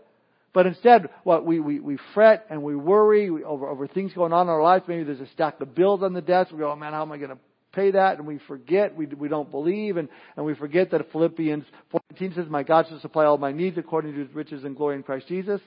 [0.53, 4.47] But instead, what we, we, we fret and we worry over, over things going on
[4.47, 4.85] in our lives.
[4.87, 6.53] Maybe there's a stack of bills on the desk.
[6.53, 7.38] We go, oh man, how am I going to
[7.73, 8.19] pay that?
[8.19, 12.47] And we forget, we, we don't believe, and, and we forget that Philippians 14 says,
[12.49, 15.27] my God shall supply all my needs according to his riches and glory in Christ
[15.27, 15.61] Jesus.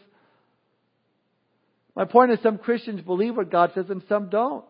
[1.98, 4.64] My point is some Christians believe what God says and some don't.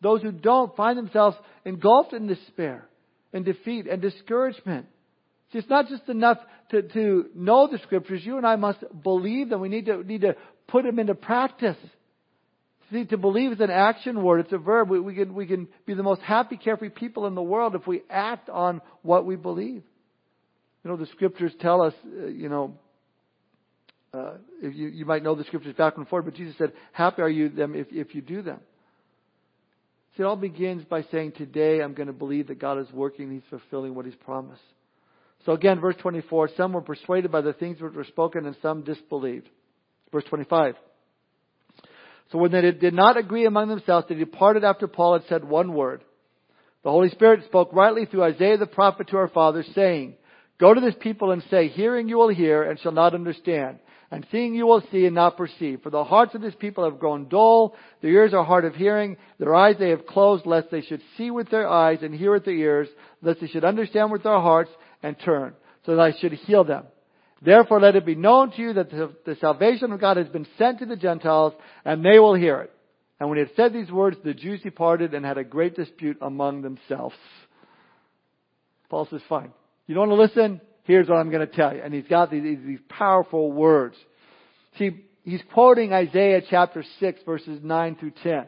[0.00, 2.88] Those who don't find themselves engulfed in despair
[3.34, 4.86] and defeat and discouragement.
[5.52, 6.38] See, it's not just enough
[6.70, 8.22] to, to know the scriptures.
[8.24, 9.60] You and I must believe them.
[9.60, 10.34] We need to, need to
[10.66, 11.76] put them into practice.
[12.90, 14.40] See, to believe is an action word.
[14.40, 14.88] It's a verb.
[14.88, 17.86] We, we, can, we can be the most happy, carefree people in the world if
[17.86, 19.82] we act on what we believe.
[20.84, 22.78] You know, the scriptures tell us, uh, you know,
[24.14, 27.30] uh, you, you might know the scriptures back and forth, but Jesus said, happy are
[27.30, 28.60] you them if, if you do them.
[30.16, 33.30] See, it all begins by saying, today I'm going to believe that God is working,
[33.30, 34.60] He's fulfilling what He's promised.
[35.46, 38.82] So again, verse 24, some were persuaded by the things which were spoken and some
[38.82, 39.48] disbelieved.
[40.12, 40.74] Verse 25.
[42.30, 45.72] So when they did not agree among themselves, they departed after Paul had said one
[45.72, 46.04] word.
[46.84, 50.14] The Holy Spirit spoke rightly through Isaiah the prophet to our fathers, saying,
[50.60, 53.78] Go to this people and say, Hearing you will hear and shall not understand
[54.12, 55.80] and seeing you will see and not perceive.
[55.82, 59.16] For the hearts of this people have grown dull, their ears are hard of hearing,
[59.38, 62.44] their eyes they have closed, lest they should see with their eyes and hear with
[62.44, 62.88] their ears,
[63.22, 64.70] lest they should understand with their hearts
[65.02, 65.54] and turn,
[65.86, 66.84] so that I should heal them.
[67.40, 70.46] Therefore let it be known to you that the, the salvation of God has been
[70.58, 72.72] sent to the Gentiles, and they will hear it.
[73.18, 76.18] And when he had said these words, the Jews departed and had a great dispute
[76.20, 77.16] among themselves.
[78.90, 79.52] Paul says, fine.
[79.86, 80.60] You don't want to listen?
[80.84, 81.82] Here's what I'm going to tell you.
[81.82, 83.96] And he's got these, these powerful words.
[84.78, 88.46] See, he's quoting Isaiah chapter 6 verses 9 through 10.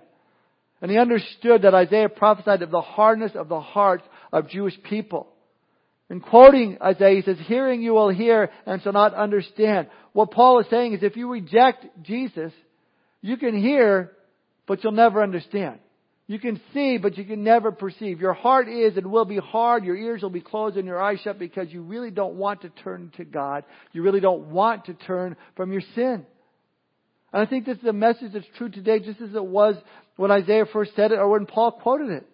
[0.81, 5.29] And he understood that Isaiah prophesied of the hardness of the hearts of Jewish people.
[6.11, 9.89] In quoting Isaiah, he says, hearing you will hear and shall not understand.
[10.13, 12.53] What Paul is saying is if you reject Jesus,
[13.23, 14.13] you can hear,
[14.67, 15.79] but you'll never understand.
[16.27, 18.21] You can see, but you can never perceive.
[18.21, 19.85] Your heart is and will be hard.
[19.85, 22.71] Your ears will be closed and your eyes shut because you really don't want to
[22.71, 23.65] turn to God.
[23.93, 26.25] You really don't want to turn from your sin.
[27.33, 29.77] And I think this is a message that's true today just as it was
[30.17, 32.27] when Isaiah first said it or when Paul quoted it.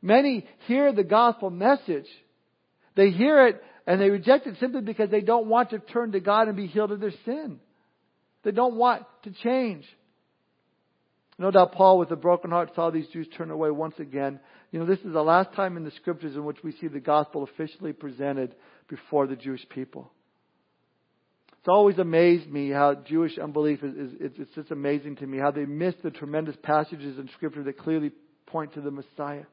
[0.00, 2.06] Many hear the gospel message.
[2.94, 6.20] They hear it and they reject it simply because they don't want to turn to
[6.20, 7.60] God and be healed of their sin.
[8.44, 9.84] They don't want to change.
[11.40, 14.38] No doubt Paul, with a broken heart, saw these Jews turn away once again.
[14.72, 17.00] You know, this is the last time in the scriptures in which we see the
[17.00, 18.54] gospel officially presented
[18.88, 20.12] before the Jewish people.
[21.58, 25.38] It's always amazed me how Jewish unbelief is, is it's, it's just amazing to me
[25.38, 28.12] how they miss the tremendous passages in scripture that clearly
[28.44, 29.44] point to the Messiah.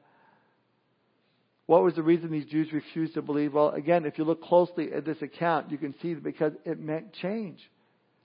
[1.64, 3.54] What was the reason these Jews refused to believe?
[3.54, 6.78] Well, again, if you look closely at this account, you can see that because it
[6.78, 7.60] meant change.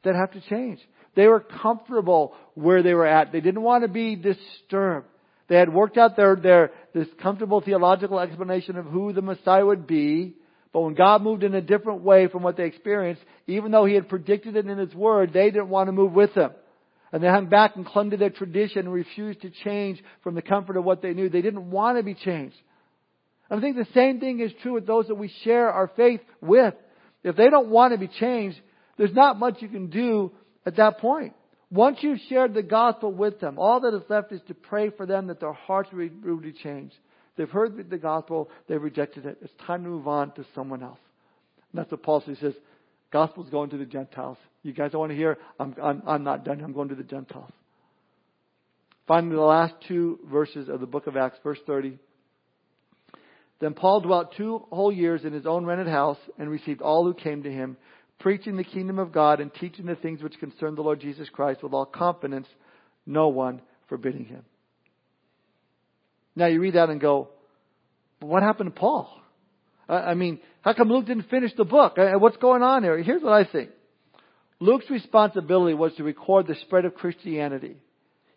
[0.04, 0.80] They'd have to change.
[1.16, 3.32] They were comfortable where they were at.
[3.32, 5.08] They didn't want to be disturbed.
[5.48, 9.86] They had worked out their, their, this comfortable theological explanation of who the Messiah would
[9.86, 10.36] be.
[10.72, 13.94] But when God moved in a different way from what they experienced, even though He
[13.94, 16.52] had predicted it in His Word, they didn't want to move with Him.
[17.12, 20.42] And they hung back and clung to their tradition and refused to change from the
[20.42, 21.30] comfort of what they knew.
[21.30, 22.56] They didn't want to be changed.
[23.52, 26.74] I think the same thing is true with those that we share our faith with.
[27.24, 28.60] If they don't want to be changed,
[28.98, 30.32] there's not much you can do
[30.66, 31.34] at that point.
[31.72, 35.06] Once you've shared the gospel with them, all that is left is to pray for
[35.06, 36.96] them that their hearts will be changed.
[37.36, 39.40] They've heard the gospel, they've rejected it.
[39.42, 41.00] It's time to move on to someone else.
[41.72, 42.38] And that's what Paul says.
[42.38, 42.54] He says,
[43.12, 44.38] gospel's going to the Gentiles.
[44.62, 45.38] You guys don't want to hear?
[45.60, 46.62] I'm, I'm, I'm not done.
[46.62, 47.52] I'm going to the Gentiles.
[49.08, 51.98] Finally, the last two verses of the book of Acts, verse 30.
[53.60, 57.14] Then Paul dwelt two whole years in his own rented house and received all who
[57.14, 57.78] came to him,
[58.20, 61.64] preaching the kingdom of God and teaching the things which concern the Lord Jesus Christ
[61.64, 62.48] with all confidence,
[63.06, 64.44] no one forbidding him.
[66.36, 67.30] Now you read that and go,
[68.20, 69.20] what happened to Paul?
[69.88, 71.98] I mean, how come Luke didn't finish the book?
[71.98, 73.02] Uh, what's going on here?
[73.04, 73.70] Here's what I think.
[74.60, 77.76] Luke's responsibility was to record the spread of Christianity.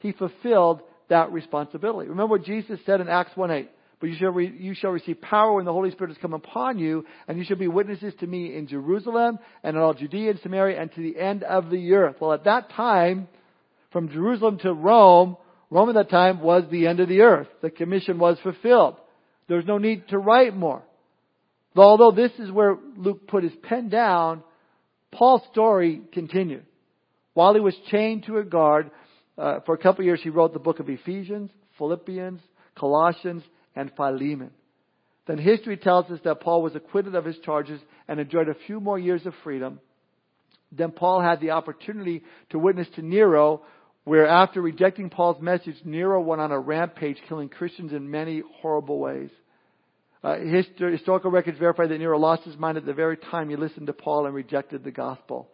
[0.00, 2.08] He fulfilled that responsibility.
[2.08, 3.70] Remember what Jesus said in Acts 1 8.
[3.98, 6.78] But you shall, re, you shall receive power when the Holy Spirit has come upon
[6.78, 10.40] you, and you shall be witnesses to me in Jerusalem and in all Judea and
[10.40, 12.16] Samaria and to the end of the earth.
[12.20, 13.28] Well, at that time,
[13.92, 15.38] from Jerusalem to Rome,
[15.70, 17.48] Rome at that time was the end of the earth.
[17.62, 18.96] The commission was fulfilled.
[19.48, 20.82] There's no need to write more.
[21.74, 24.42] Although this is where Luke put his pen down,
[25.12, 26.64] Paul's story continued.
[27.34, 28.90] While he was chained to a guard,
[29.38, 32.40] uh, for a couple of years he wrote the book of Ephesians, Philippians,
[32.74, 33.42] Colossians,
[33.76, 34.50] and Philemon.
[35.26, 38.80] Then history tells us that Paul was acquitted of his charges and enjoyed a few
[38.80, 39.80] more years of freedom.
[40.72, 43.62] Then Paul had the opportunity to witness to Nero,
[44.04, 48.98] where after rejecting Paul's message, Nero went on a rampage, killing Christians in many horrible
[48.98, 49.30] ways.
[50.22, 53.86] Uh, historical records verify that Nero lost his mind at the very time he listened
[53.86, 55.48] to Paul and rejected the gospel.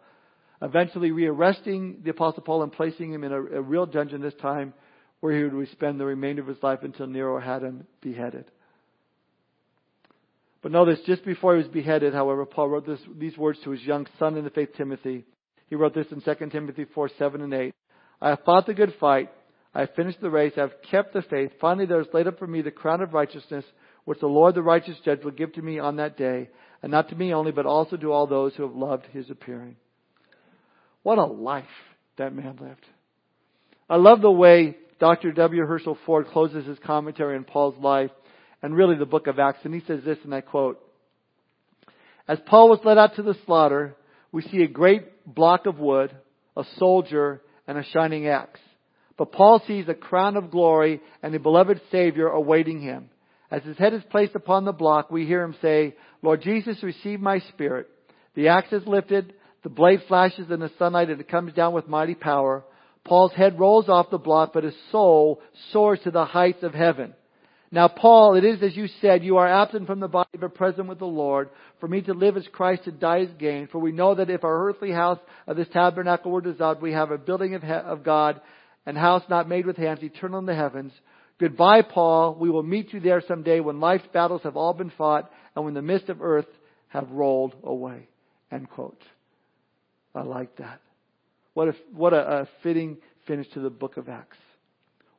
[0.61, 4.73] Eventually rearresting the Apostle Paul and placing him in a, a real dungeon this time
[5.23, 8.43] where he would spend the remainder of his life until Nero had him beheaded.
[10.61, 13.81] But notice, just before he was beheaded, however, Paul wrote this, these words to his
[13.83, 15.23] young son in the faith, Timothy.
[15.69, 17.73] He wrote this in 2 Timothy 4, 7 and 8.
[18.21, 19.29] I have fought the good fight.
[19.73, 20.51] I have finished the race.
[20.57, 21.51] I have kept the faith.
[21.61, 23.63] Finally, there is laid up for me the crown of righteousness,
[24.03, 26.49] which the Lord, the righteous judge, will give to me on that day,
[26.81, 29.77] and not to me only, but also to all those who have loved his appearing.
[31.01, 31.63] What a life
[32.17, 32.85] that man lived.
[33.89, 35.33] I love the way Dr.
[35.33, 35.65] W.
[35.65, 38.11] Herschel Ford closes his commentary on Paul's life
[38.61, 40.79] and really the book of Acts, and he says this, and I quote,
[42.25, 43.97] As Paul was led out to the slaughter,
[44.31, 46.15] we see a great block of wood,
[46.55, 48.61] a soldier, and a shining axe.
[49.17, 53.09] But Paul sees a crown of glory and a beloved Savior awaiting him.
[53.51, 57.19] As his head is placed upon the block, we hear him say, Lord Jesus, receive
[57.19, 57.89] my spirit.
[58.35, 61.89] The axe is lifted, the blade flashes in the sunlight, and it comes down with
[61.89, 62.63] mighty power.
[63.05, 67.13] Paul's head rolls off the block, but his soul soars to the heights of heaven.
[67.71, 70.87] Now, Paul, it is as you said, you are absent from the body but present
[70.87, 71.49] with the Lord.
[71.79, 73.67] For me to live as Christ, to die is gain.
[73.67, 77.09] For we know that if our earthly house of this tabernacle were dissolved, we have
[77.09, 78.39] a building of, he- of God,
[78.85, 80.93] and house not made with hands, eternal in the heavens.
[81.39, 82.35] Goodbye, Paul.
[82.39, 85.73] We will meet you there someday when life's battles have all been fought and when
[85.73, 86.45] the mist of earth
[86.89, 88.07] have rolled away.
[88.51, 89.01] End quote.
[90.13, 90.79] I like that.
[91.53, 92.97] What a, what a, a fitting
[93.27, 94.37] finish to the book of Acts.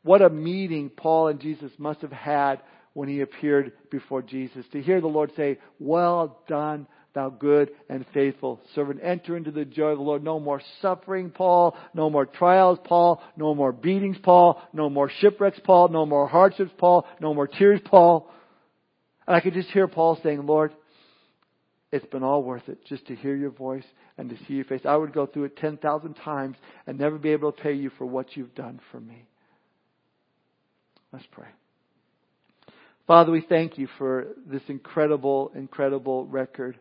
[0.03, 2.61] What a meeting Paul and Jesus must have had
[2.93, 4.65] when he appeared before Jesus.
[4.73, 9.01] To hear the Lord say, Well done, thou good and faithful servant.
[9.03, 10.23] Enter into the joy of the Lord.
[10.23, 11.77] No more suffering, Paul.
[11.95, 13.23] No more trials, Paul.
[13.37, 14.61] No more beatings, Paul.
[14.73, 15.89] No more shipwrecks, Paul.
[15.89, 17.07] No more hardships, Paul.
[17.21, 18.31] No more tears, Paul.
[19.27, 20.73] And I could just hear Paul saying, Lord,
[21.93, 23.85] it's been all worth it just to hear your voice
[24.17, 24.83] and to see your face.
[24.85, 26.57] I would go through it 10,000 times
[26.87, 29.27] and never be able to pay you for what you've done for me.
[31.13, 31.49] Let's pray.
[33.07, 36.79] Father, we thank you for this incredible, incredible record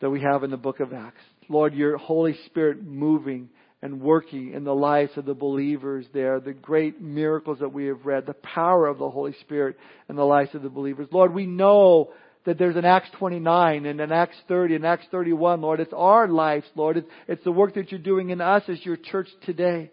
[0.00, 1.22] that we have in the book of Acts.
[1.48, 3.48] Lord, your Holy Spirit moving
[3.80, 8.04] and working in the lives of the believers there, the great miracles that we have
[8.04, 9.76] read, the power of the Holy Spirit
[10.08, 11.08] in the lives of the believers.
[11.10, 12.12] Lord, we know
[12.44, 15.80] that there's an Acts 29 and an Acts 30 and Acts 31, Lord.
[15.80, 16.96] It's our lives, Lord.
[16.96, 19.90] It's, it's the work that you're doing in us as your church today.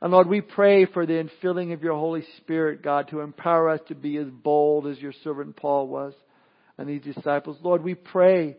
[0.00, 3.80] And Lord, we pray for the infilling of your Holy Spirit, God, to empower us
[3.88, 6.12] to be as bold as your servant Paul was
[6.78, 7.56] and these disciples.
[7.62, 8.56] Lord, we pray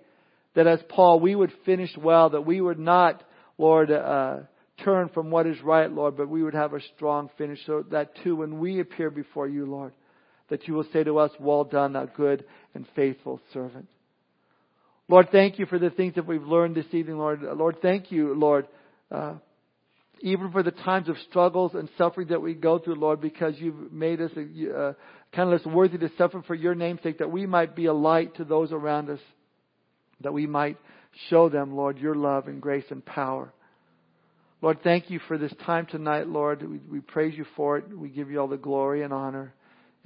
[0.55, 3.23] that as Paul, we would finish well, that we would not,
[3.57, 4.39] Lord, uh,
[4.83, 8.11] turn from what is right, Lord, but we would have a strong finish so that
[8.23, 9.93] too, when we appear before you, Lord,
[10.49, 13.87] that you will say to us, well done, thou good and faithful servant.
[15.09, 17.41] Lord, thank you for the things that we've learned this evening, Lord.
[17.41, 18.67] Lord, thank you, Lord,
[19.09, 19.35] uh,
[20.19, 23.91] even for the times of struggles and suffering that we go through, Lord, because you've
[23.93, 24.93] made us uh,
[25.33, 27.93] kind of less worthy to suffer for your name's sake, that we might be a
[27.93, 29.19] light to those around us,
[30.21, 30.77] that we might
[31.29, 33.53] show them, Lord, your love and grace and power.
[34.61, 36.67] Lord, thank you for this time tonight, Lord.
[36.67, 37.95] We, we praise you for it.
[37.95, 39.53] We give you all the glory and honor.